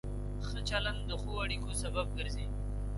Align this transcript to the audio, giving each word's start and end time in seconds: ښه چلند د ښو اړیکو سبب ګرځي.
ښه 0.47 0.59
چلند 0.69 0.99
د 1.09 1.11
ښو 1.21 1.31
اړیکو 1.43 1.69
سبب 1.81 2.07
ګرځي. 2.17 2.45